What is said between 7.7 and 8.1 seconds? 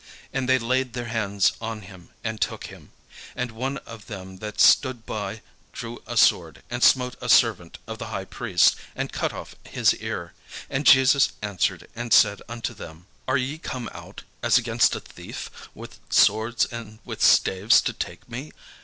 of the